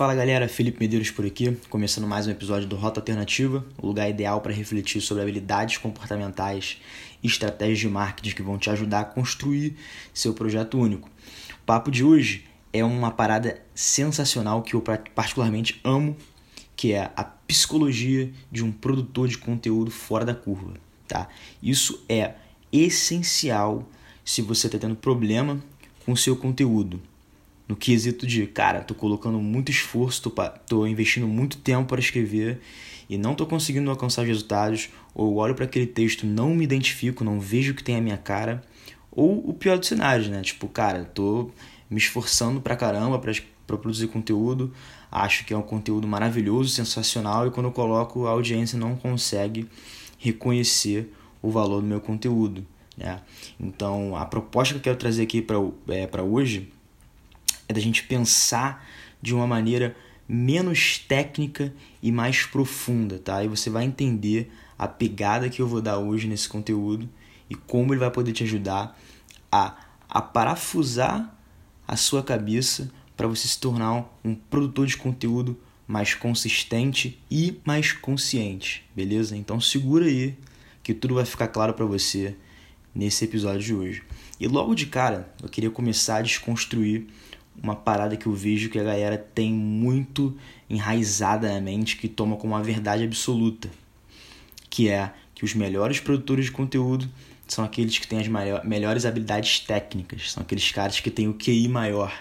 [0.00, 4.08] Fala galera, Felipe Medeiros por aqui, começando mais um episódio do Rota Alternativa, o lugar
[4.08, 6.78] ideal para refletir sobre habilidades comportamentais
[7.22, 9.76] e estratégias de marketing que vão te ajudar a construir
[10.14, 11.06] seu projeto único.
[11.52, 16.16] O papo de hoje é uma parada sensacional que eu particularmente amo,
[16.74, 20.72] que é a psicologia de um produtor de conteúdo fora da curva,
[21.06, 21.28] tá?
[21.62, 22.36] Isso é
[22.72, 23.86] essencial
[24.24, 25.62] se você está tendo problema
[26.06, 27.02] com o seu conteúdo
[27.70, 30.30] no quesito de, cara, tô colocando muito esforço, tô,
[30.66, 32.60] tô investindo muito tempo para escrever
[33.08, 37.22] e não tô conseguindo alcançar os resultados, ou olho para aquele texto, não me identifico,
[37.22, 38.60] não vejo que tem a minha cara,
[39.08, 40.42] ou o pior dos cenários, né?
[40.42, 41.52] Tipo, cara, tô
[41.88, 44.72] me esforçando pra caramba para produzir conteúdo,
[45.08, 49.68] acho que é um conteúdo maravilhoso, sensacional, e quando eu coloco, a audiência não consegue
[50.18, 52.66] reconhecer o valor do meu conteúdo.
[52.96, 53.20] Né?
[53.60, 55.56] Então, a proposta que eu quero trazer aqui para
[55.88, 56.72] é, hoje
[57.70, 58.84] é da gente pensar
[59.22, 59.96] de uma maneira
[60.28, 63.44] menos técnica e mais profunda, tá?
[63.44, 67.08] E você vai entender a pegada que eu vou dar hoje nesse conteúdo
[67.48, 68.98] e como ele vai poder te ajudar
[69.52, 69.76] a,
[70.08, 71.32] a parafusar
[71.86, 77.92] a sua cabeça para você se tornar um produtor de conteúdo mais consistente e mais
[77.92, 79.36] consciente, beleza?
[79.36, 80.36] Então segura aí
[80.82, 82.36] que tudo vai ficar claro para você
[82.92, 84.02] nesse episódio de hoje.
[84.40, 87.06] E logo de cara, eu queria começar a desconstruir
[87.62, 90.36] uma parada que eu vejo que a galera tem muito
[90.68, 93.70] enraizada na mente, que toma como uma verdade absoluta,
[94.68, 97.08] que é que os melhores produtores de conteúdo
[97.48, 101.34] são aqueles que têm as maior, melhores habilidades técnicas, são aqueles caras que têm o
[101.34, 102.12] QI maior.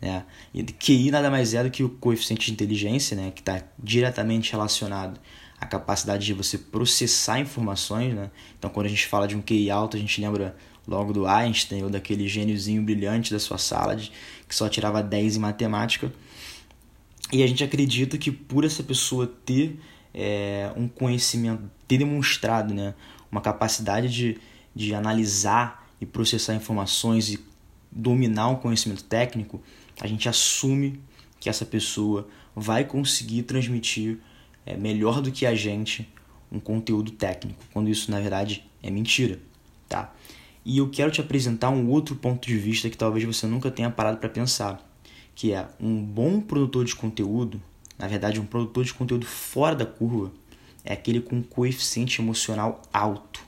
[0.00, 0.24] Né?
[0.52, 3.30] E QI nada mais é do que o coeficiente de inteligência, né?
[3.30, 5.18] que está diretamente relacionado
[5.60, 8.12] à capacidade de você processar informações.
[8.12, 8.30] Né?
[8.58, 11.84] Então, quando a gente fala de um QI alto, a gente lembra logo do Einstein
[11.84, 14.10] ou daquele gêniozinho brilhante da sua sala de,
[14.48, 16.12] que só tirava 10 em matemática.
[17.32, 19.78] E a gente acredita que por essa pessoa ter
[20.12, 22.94] é, um conhecimento, ter demonstrado né,
[23.30, 24.38] uma capacidade de,
[24.74, 27.40] de analisar e processar informações e
[27.90, 29.62] dominar um conhecimento técnico,
[30.00, 31.00] a gente assume
[31.38, 34.18] que essa pessoa vai conseguir transmitir
[34.66, 36.08] é, melhor do que a gente
[36.50, 39.40] um conteúdo técnico, quando isso na verdade é mentira,
[39.88, 40.12] tá?
[40.64, 43.90] E eu quero te apresentar um outro ponto de vista que talvez você nunca tenha
[43.90, 44.80] parado para pensar,
[45.34, 47.60] que é um bom produtor de conteúdo,
[47.98, 50.32] na verdade, um produtor de conteúdo fora da curva,
[50.84, 53.44] é aquele com coeficiente emocional alto.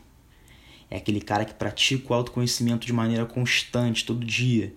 [0.91, 4.72] É aquele cara que pratica o autoconhecimento de maneira constante, todo dia.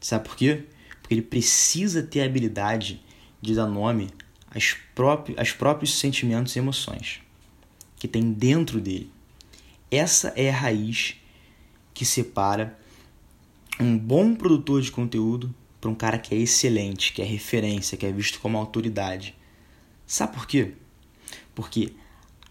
[0.00, 0.64] Sabe por quê?
[1.00, 3.02] Porque ele precisa ter a habilidade
[3.40, 4.10] de dar nome
[4.54, 7.20] aos próprios, aos próprios sentimentos e emoções
[7.96, 9.10] que tem dentro dele.
[9.90, 11.16] Essa é a raiz
[11.94, 12.76] que separa
[13.78, 18.04] um bom produtor de conteúdo para um cara que é excelente, que é referência, que
[18.04, 19.34] é visto como autoridade.
[20.06, 20.72] Sabe por quê?
[21.54, 21.92] Porque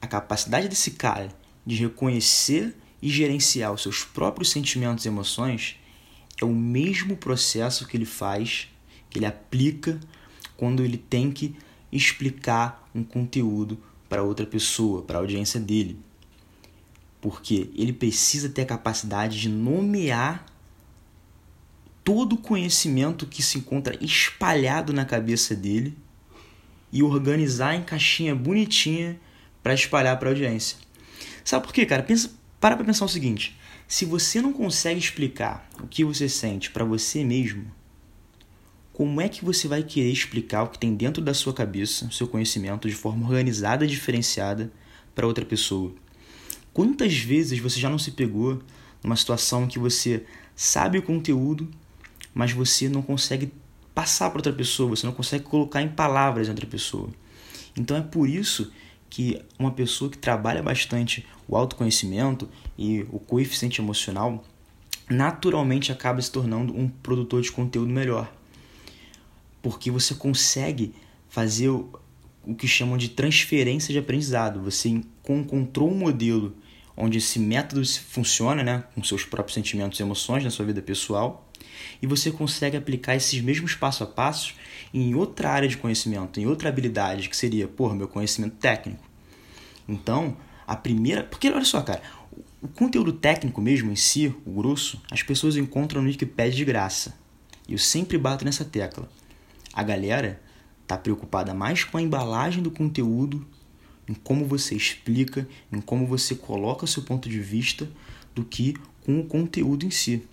[0.01, 1.29] a capacidade desse cara
[1.65, 5.75] de reconhecer e gerenciar os seus próprios sentimentos e emoções
[6.41, 8.69] é o mesmo processo que ele faz,
[9.09, 9.99] que ele aplica
[10.55, 11.55] quando ele tem que
[11.91, 13.77] explicar um conteúdo
[14.07, 15.99] para outra pessoa, para a audiência dele
[17.23, 20.45] porque ele precisa ter a capacidade de nomear
[22.03, 25.97] todo o conhecimento que se encontra espalhado na cabeça dele
[26.91, 29.17] e organizar em caixinha bonitinha
[29.63, 30.77] para espalhar para a audiência.
[31.45, 32.03] Sabe por quê, cara?
[32.03, 32.29] Pensa,
[32.59, 33.57] para para pensar o seguinte:
[33.87, 37.71] se você não consegue explicar o que você sente para você mesmo,
[38.91, 42.27] como é que você vai querer explicar o que tem dentro da sua cabeça, seu
[42.27, 44.69] conhecimento, de forma organizada e diferenciada
[45.15, 46.02] para outra pessoa?
[46.73, 48.61] Quantas vezes você já não se pegou
[49.03, 50.25] numa situação que você
[50.55, 51.69] sabe o conteúdo,
[52.33, 53.51] mas você não consegue
[53.93, 57.09] passar para outra pessoa, você não consegue colocar em palavras outra pessoa.
[57.77, 58.71] Então é por isso
[59.09, 64.43] que uma pessoa que trabalha bastante o autoconhecimento e o coeficiente emocional
[65.07, 68.33] naturalmente acaba se tornando um produtor de conteúdo melhor.
[69.61, 70.95] Porque você consegue
[71.29, 71.91] fazer o
[72.57, 74.61] que chamam de transferência de aprendizado.
[74.61, 76.55] Você encontrou um modelo
[76.95, 81.49] onde esse método funciona, né, com seus próprios sentimentos e emoções na sua vida pessoal,
[82.01, 84.53] e você consegue aplicar esses mesmos passo a passo
[84.93, 89.03] em outra área de conhecimento, em outra habilidade, que seria, porra, meu conhecimento técnico.
[89.87, 90.37] Então,
[90.67, 91.23] a primeira.
[91.23, 92.01] Porque olha só, cara,
[92.61, 97.15] o conteúdo técnico mesmo em si, o grosso, as pessoas encontram no Wikipedia de graça.
[97.67, 99.09] E eu sempre bato nessa tecla.
[99.73, 100.41] A galera
[100.85, 103.45] tá preocupada mais com a embalagem do conteúdo
[104.07, 107.89] em como você explica, em como você coloca seu ponto de vista,
[108.35, 110.23] do que com o conteúdo em si.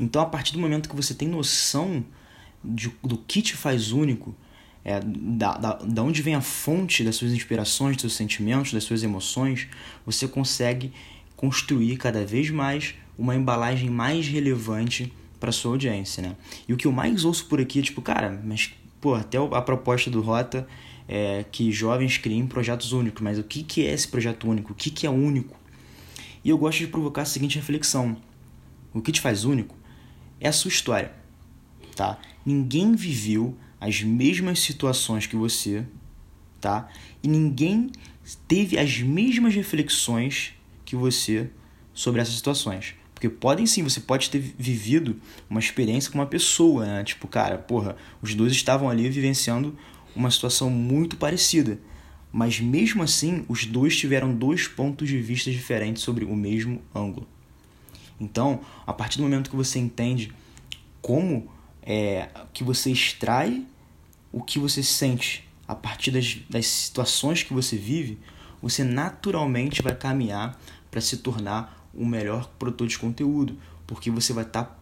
[0.00, 2.04] Então, a partir do momento que você tem noção
[2.64, 4.34] de, do que te faz único,
[4.84, 8.84] é, da, da, da onde vem a fonte das suas inspirações, dos seus sentimentos, das
[8.84, 9.66] suas emoções,
[10.06, 10.92] você consegue
[11.36, 16.36] construir cada vez mais uma embalagem mais relevante para sua audiência, né?
[16.68, 19.62] E o que eu mais ouço por aqui é tipo, cara, mas pô, até a
[19.62, 20.66] proposta do Rota
[21.12, 24.72] é que jovens criem projetos únicos, mas o que, que é esse projeto único?
[24.72, 25.58] O que, que é único?
[26.44, 28.16] E eu gosto de provocar a seguinte reflexão:
[28.94, 29.76] o que te faz único
[30.40, 31.12] é a sua história,
[31.96, 32.20] tá?
[32.46, 35.84] Ninguém viveu as mesmas situações que você,
[36.60, 36.88] tá?
[37.24, 37.90] E ninguém
[38.46, 40.52] teve as mesmas reflexões
[40.84, 41.50] que você
[41.92, 42.94] sobre essas situações.
[43.12, 45.20] Porque podem sim, você pode ter vivido
[45.50, 47.02] uma experiência com uma pessoa, né?
[47.02, 49.76] Tipo, cara, porra, os dois estavam ali vivenciando
[50.20, 51.80] uma situação muito parecida.
[52.30, 57.26] Mas mesmo assim, os dois tiveram dois pontos de vista diferentes sobre o mesmo ângulo.
[58.20, 60.32] Então, a partir do momento que você entende
[61.00, 61.50] como
[61.82, 63.64] é que você extrai
[64.30, 68.18] o que você sente a partir das, das situações que você vive,
[68.60, 73.56] você naturalmente vai caminhar para se tornar o melhor produtor de conteúdo,
[73.86, 74.76] porque você vai estar tá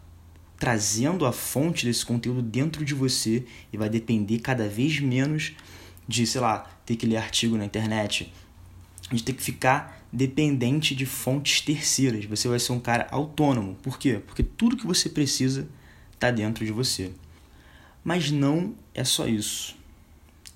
[0.59, 5.53] trazendo a fonte desse conteúdo dentro de você e vai depender cada vez menos
[6.07, 8.33] de, sei lá, ter que ler artigo na internet,
[9.13, 12.25] de ter que ficar dependente de fontes terceiras.
[12.25, 13.77] Você vai ser um cara autônomo.
[13.83, 14.21] Por quê?
[14.27, 15.69] Porque tudo que você precisa
[16.13, 17.13] está dentro de você.
[18.03, 19.78] Mas não é só isso.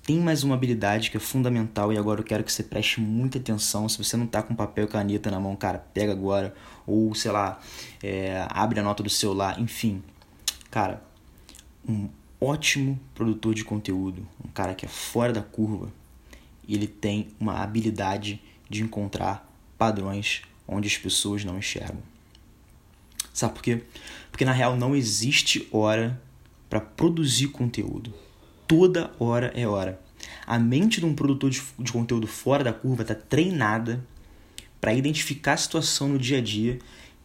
[0.05, 3.37] Tem mais uma habilidade que é fundamental e agora eu quero que você preste muita
[3.37, 3.87] atenção.
[3.87, 6.53] Se você não está com papel e caneta na mão, cara, pega agora.
[6.85, 7.57] Ou, sei lá,
[8.03, 10.03] é, abre a nota do celular, enfim.
[10.69, 11.01] Cara,
[11.87, 12.09] um
[12.41, 15.89] ótimo produtor de conteúdo, um cara que é fora da curva,
[16.67, 22.03] ele tem uma habilidade de encontrar padrões onde as pessoas não enxergam.
[23.33, 23.81] Sabe por quê?
[24.29, 26.21] Porque na real não existe hora
[26.69, 28.13] para produzir conteúdo.
[28.67, 29.99] Toda hora é hora.
[30.45, 34.05] A mente de um produtor de, de conteúdo fora da curva está treinada
[34.79, 36.79] para identificar a situação no dia a dia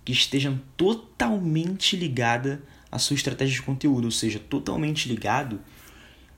[0.05, 5.61] que esteja totalmente ligada à sua estratégia de conteúdo, ou seja, totalmente ligado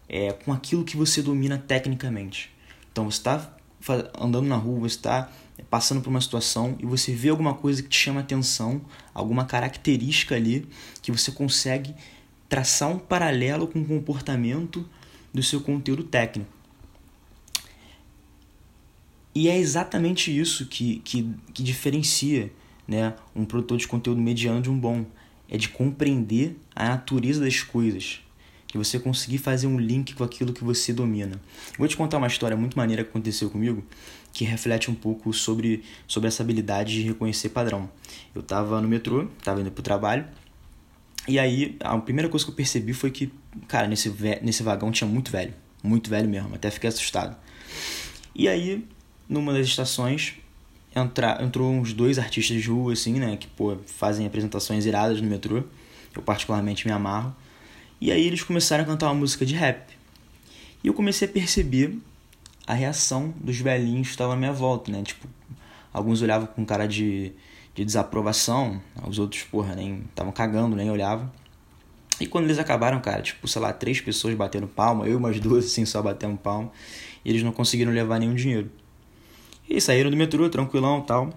[0.09, 2.51] é, com aquilo que você domina tecnicamente.
[2.91, 3.55] Então você está
[4.19, 5.31] andando na rua, você está
[5.71, 8.81] passando por uma situação e você vê alguma coisa que te chama atenção,
[9.15, 10.67] alguma característica ali
[11.01, 11.95] que você consegue
[12.51, 14.87] traçar um paralelo com o comportamento
[15.33, 16.51] do seu conteúdo técnico.
[19.33, 22.53] E é exatamente isso que, que, que diferencia
[22.89, 25.07] né, um produtor de conteúdo mediano de um bom.
[25.49, 28.21] É de compreender a natureza das coisas.
[28.67, 31.41] De você conseguir fazer um link com aquilo que você domina.
[31.79, 33.85] Vou te contar uma história muito maneira que aconteceu comigo,
[34.33, 37.89] que reflete um pouco sobre, sobre essa habilidade de reconhecer padrão.
[38.35, 40.25] Eu estava no metrô, estava indo para o trabalho,
[41.29, 43.33] e aí a primeira coisa que eu percebi foi que,
[43.69, 44.13] cara, nesse,
[44.43, 45.55] nesse vagão tinha muito velho.
[45.83, 47.37] Muito velho mesmo, até fiquei assustado.
[48.35, 48.87] E aí,
[49.29, 50.35] numa das estações,
[50.95, 53.37] entra, entrou uns dois artistas de rua, assim, né?
[53.37, 55.63] Que, pô, fazem apresentações iradas no metrô.
[56.15, 57.35] Eu particularmente me amarro.
[58.01, 59.93] E aí eles começaram a cantar uma música de rap.
[60.83, 61.99] E eu comecei a perceber
[62.67, 65.03] a reação dos velhinhos que estavam à minha volta, né?
[65.03, 65.29] Tipo,
[65.93, 67.33] alguns olhavam com cara de,
[67.75, 71.31] de desaprovação, os outros, porra, nem estavam cagando, nem olhavam.
[72.21, 75.41] E quando eles acabaram, cara, tipo, sei lá, três pessoas batendo palma, eu e umas
[75.41, 76.71] duas, assim, só batendo palma,
[77.25, 78.71] e eles não conseguiram levar nenhum dinheiro.
[79.69, 81.31] E saíram do metrô, tranquilão tal.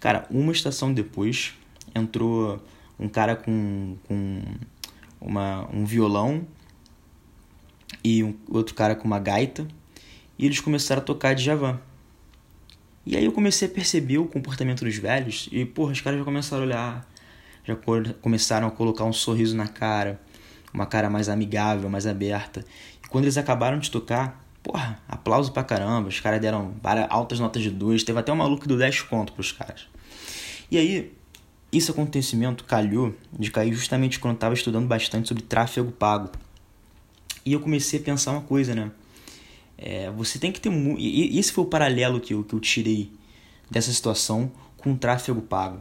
[0.00, 1.52] Cara, uma estação depois,
[1.94, 2.62] entrou
[2.98, 4.42] um cara com, com
[5.20, 6.46] uma, um violão
[8.02, 9.66] e um outro cara com uma gaita,
[10.38, 11.78] e eles começaram a tocar de Javan.
[13.04, 16.24] E aí eu comecei a perceber o comportamento dos velhos e, porra, os caras já
[16.24, 17.12] começaram a olhar,
[17.64, 17.76] já
[18.20, 20.20] começaram a colocar um sorriso na cara,
[20.72, 22.64] uma cara mais amigável, mais aberta.
[23.04, 26.74] E quando eles acabaram de tocar, porra, aplauso pra caramba, os caras deram
[27.08, 29.88] altas notas de dois, teve até um maluco do 10 conto pros caras.
[30.70, 31.12] E aí,
[31.72, 36.30] esse acontecimento calhou de cair justamente quando eu estava estudando bastante sobre tráfego pago.
[37.44, 38.92] E eu comecei a pensar uma coisa, né?
[39.84, 40.70] É, você tem que ter.
[40.98, 43.12] E esse foi o paralelo que eu, que eu tirei
[43.70, 45.80] dessa situação com o tráfego pago.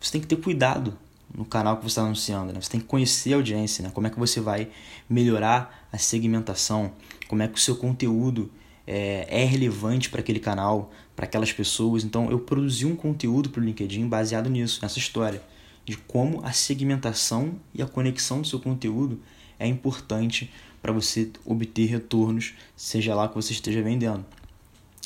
[0.00, 0.98] Você tem que ter cuidado
[1.32, 2.60] no canal que você está anunciando, né?
[2.60, 3.90] Você tem que conhecer a audiência, né?
[3.94, 4.68] Como é que você vai
[5.08, 6.92] melhorar a segmentação,
[7.28, 8.50] como é que o seu conteúdo
[8.86, 12.02] é, é relevante para aquele canal, para aquelas pessoas.
[12.02, 15.40] Então, eu produzi um conteúdo para o LinkedIn baseado nisso, nessa história
[15.84, 19.20] de como a segmentação e a conexão do seu conteúdo
[19.58, 20.50] é importante
[20.82, 24.26] para você obter retornos, seja lá que você esteja vendendo.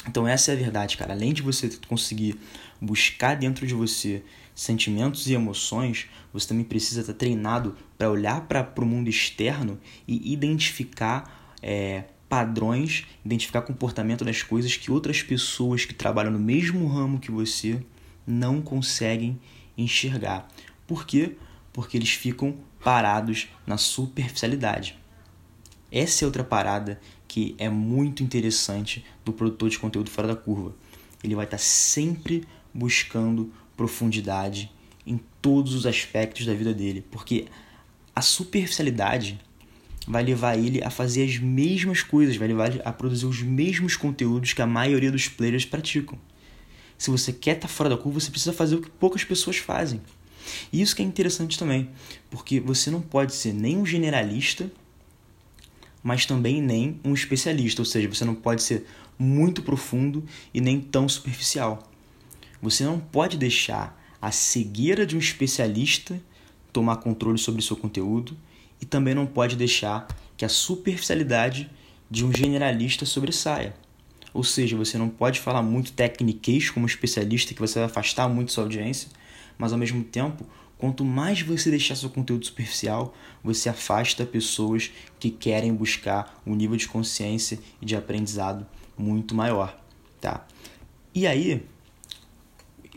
[0.08, 1.12] Então essa é a verdade, cara.
[1.12, 2.38] Além de você conseguir
[2.80, 4.22] buscar dentro de você
[4.54, 9.78] sentimentos e emoções, você também precisa estar treinado para olhar para o mundo externo
[10.08, 16.86] e identificar é, padrões, identificar comportamento das coisas que outras pessoas que trabalham no mesmo
[16.86, 17.82] ramo que você
[18.26, 19.38] não conseguem
[19.76, 20.48] enxergar.
[20.86, 21.36] Por quê?
[21.72, 24.96] Porque eles ficam parados na superficialidade.
[25.90, 30.74] Essa é outra parada que é muito interessante do produtor de conteúdo fora da curva.
[31.22, 34.70] Ele vai estar sempre buscando profundidade
[35.06, 37.46] em todos os aspectos da vida dele, porque
[38.14, 39.38] a superficialidade
[40.06, 43.96] vai levar ele a fazer as mesmas coisas, vai levar ele a produzir os mesmos
[43.96, 46.18] conteúdos que a maioria dos players praticam.
[46.96, 50.00] Se você quer estar fora da curva, você precisa fazer o que poucas pessoas fazem.
[50.72, 51.90] E isso que é interessante também,
[52.30, 54.70] porque você não pode ser nem um generalista,
[56.06, 58.86] mas também nem um especialista, ou seja, você não pode ser
[59.18, 61.82] muito profundo e nem tão superficial.
[62.62, 66.22] Você não pode deixar a cegueira de um especialista
[66.72, 68.36] tomar controle sobre seu conteúdo
[68.80, 71.68] e também não pode deixar que a superficialidade
[72.08, 73.74] de um generalista sobressaia.
[74.32, 78.52] Ou seja, você não pode falar muito tecniquez como especialista que você vai afastar muito
[78.52, 79.08] sua audiência,
[79.58, 80.46] mas ao mesmo tempo,
[80.78, 86.76] quanto mais você deixar seu conteúdo superficial, você afasta pessoas que querem buscar um nível
[86.76, 88.66] de consciência e de aprendizado
[88.96, 89.78] muito maior,
[90.20, 90.46] tá?
[91.14, 91.64] E aí,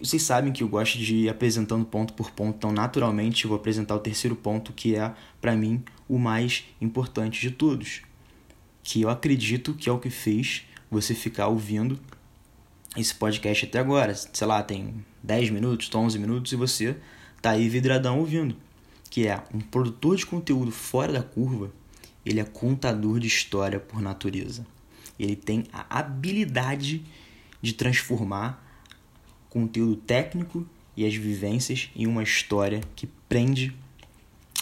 [0.01, 3.57] vocês sabem que eu gosto de ir apresentando ponto por ponto, então naturalmente eu vou
[3.57, 8.01] apresentar o terceiro ponto, que é, para mim, o mais importante de todos.
[8.81, 11.99] Que eu acredito que é o que fez você ficar ouvindo
[12.97, 14.15] esse podcast até agora.
[14.15, 16.97] Sei lá, tem 10 minutos, 11 minutos e você
[17.41, 18.55] tá aí vidradão ouvindo.
[19.09, 21.71] Que é um produtor de conteúdo fora da curva,
[22.25, 24.65] ele é contador de história por natureza.
[25.17, 27.03] Ele tem a habilidade
[27.61, 28.65] de transformar
[29.49, 30.65] conteúdo técnico
[30.95, 33.75] e as vivências em uma história que prende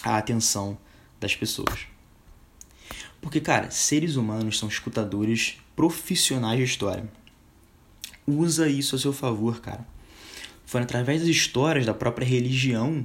[0.02, 0.78] a atenção
[1.20, 1.86] das pessoas.
[3.20, 7.08] Porque, cara, seres humanos são escutadores profissionais de história.
[8.26, 9.86] Usa isso a seu favor, cara.
[10.68, 13.02] Foi através das histórias da própria religião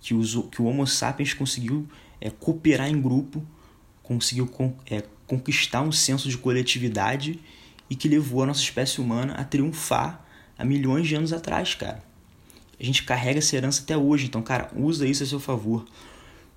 [0.00, 1.86] que, os, que o Homo sapiens conseguiu
[2.18, 3.46] é, cooperar em grupo,
[4.02, 7.38] conseguiu con, é, conquistar um senso de coletividade
[7.90, 10.26] e que levou a nossa espécie humana a triunfar
[10.56, 12.02] há milhões de anos atrás, cara.
[12.80, 15.84] A gente carrega essa herança até hoje, então, cara, usa isso a seu favor.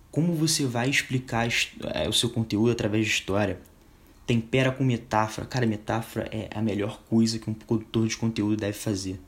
[0.09, 1.49] Como você vai explicar
[1.93, 3.59] é, o seu conteúdo através de história?
[4.25, 5.45] Tempera com metáfora.
[5.45, 9.19] Cara, metáfora é a melhor coisa que um produtor de conteúdo deve fazer.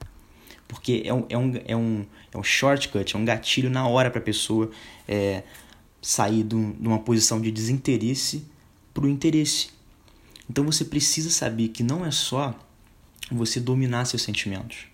[0.74, 4.10] Porque é um, é um, é um, é um shortcut, é um gatilho na hora
[4.10, 4.72] para a pessoa
[5.08, 5.44] é,
[6.02, 8.46] sair de, um, de uma posição de desinteresse
[8.94, 9.70] para o interesse.
[10.50, 12.58] Então você precisa saber que não é só
[13.32, 14.88] você dominar seus sentimentos.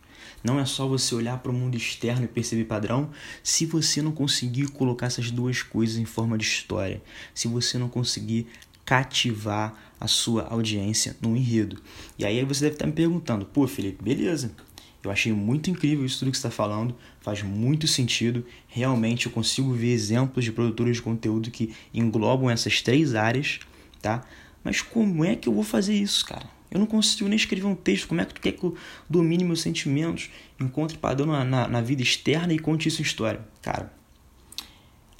[0.43, 3.09] Não é só você olhar para o mundo externo e perceber padrão
[3.43, 7.01] se você não conseguir colocar essas duas coisas em forma de história,
[7.33, 8.47] se você não conseguir
[8.85, 11.81] cativar a sua audiência no enredo.
[12.17, 14.51] E aí você deve estar me perguntando, pô, Felipe, beleza.
[15.01, 18.45] Eu achei muito incrível isso tudo que você está falando, faz muito sentido.
[18.67, 23.59] Realmente eu consigo ver exemplos de produtores de conteúdo que englobam essas três áreas,
[24.01, 24.21] tá?
[24.63, 26.45] Mas como é que eu vou fazer isso, cara?
[26.69, 28.07] Eu não consigo nem escrever um texto.
[28.07, 28.75] Como é que tu quer que eu
[29.09, 30.29] domine meus sentimentos,
[30.59, 33.41] encontre padrão na, na, na vida externa e conte isso em história?
[33.61, 33.91] Cara,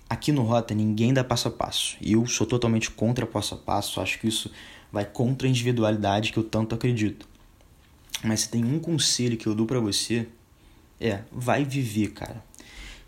[0.10, 1.98] aqui no Rota ninguém dá passo a passo.
[2.02, 4.02] Eu sou totalmente contra passo a passo.
[4.02, 4.52] Acho que isso
[4.92, 7.28] vai contra a individualidade que eu tanto acredito.
[8.24, 10.28] Mas se tem um conselho que eu dou para você,
[11.00, 12.44] é, vai viver, cara.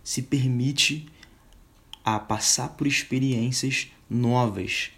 [0.04, 1.08] Se permite
[2.04, 4.92] a passar por experiências novas,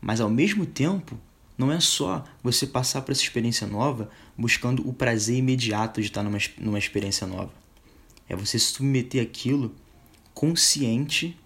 [0.00, 1.18] mas ao mesmo tempo
[1.56, 6.22] não é só você passar por essa experiência nova buscando o prazer imediato de estar
[6.22, 7.52] numa, numa experiência nova.
[8.28, 9.74] É você submeter aquilo
[10.32, 11.38] consciente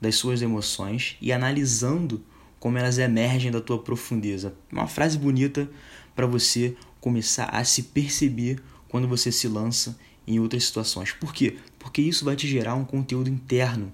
[0.00, 2.24] das suas emoções e analisando
[2.60, 4.54] como elas emergem da tua profundeza.
[4.70, 5.68] Uma frase bonita
[6.14, 6.76] para você
[7.06, 9.96] começar a se perceber quando você se lança
[10.26, 11.12] em outras situações.
[11.12, 11.56] Por quê?
[11.78, 13.92] Porque isso vai te gerar um conteúdo interno,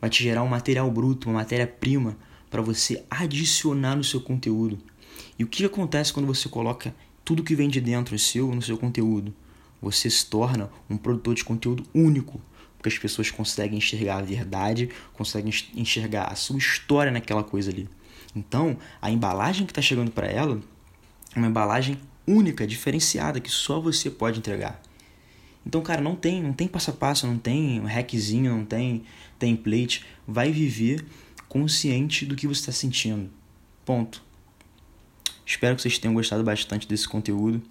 [0.00, 2.16] vai te gerar um material bruto, uma matéria-prima
[2.48, 4.78] para você adicionar no seu conteúdo.
[5.36, 8.78] E o que acontece quando você coloca tudo que vem de dentro seu no seu
[8.78, 9.34] conteúdo?
[9.82, 12.40] Você se torna um produtor de conteúdo único,
[12.78, 17.88] porque as pessoas conseguem enxergar a verdade, conseguem enxergar a sua história naquela coisa ali.
[18.36, 20.62] Então, a embalagem que está chegando para ela
[21.34, 24.80] é uma embalagem única, diferenciada, que só você pode entregar.
[25.66, 29.02] Então, cara, não tem, não tem passo a passo, não tem hackzinho, não tem
[29.38, 30.04] template.
[30.26, 31.04] Vai viver
[31.48, 33.30] consciente do que você está sentindo.
[33.84, 34.22] Ponto.
[35.44, 37.62] Espero que vocês tenham gostado bastante desse conteúdo.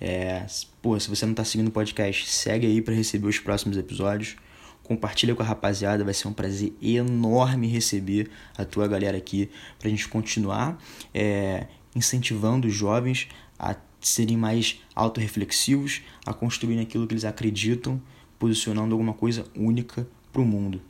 [0.00, 0.46] É,
[0.80, 4.36] pô, se você não está seguindo o podcast, segue aí para receber os próximos episódios.
[4.82, 9.88] Compartilha com a rapaziada, vai ser um prazer enorme receber a tua galera aqui para
[9.88, 17.14] a gente continuar é, incentivando os jovens a serem mais autorreflexivos, a construir aquilo que
[17.14, 18.00] eles acreditam,
[18.38, 20.80] posicionando alguma coisa única para o mundo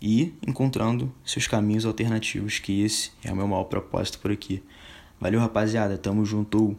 [0.00, 4.62] e encontrando seus caminhos alternativos, que esse é o meu maior propósito por aqui.
[5.20, 6.76] Valeu, rapaziada, tamo junto.